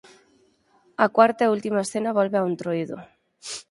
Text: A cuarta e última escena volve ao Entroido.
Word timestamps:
A 1.05 1.07
cuarta 1.15 1.41
e 1.45 1.51
última 1.55 1.83
escena 1.85 2.15
volve 2.19 2.37
ao 2.37 2.49
Entroido. 2.51 2.97